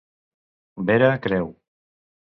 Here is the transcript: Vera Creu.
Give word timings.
Vera 0.89 1.13
Creu. 1.27 1.47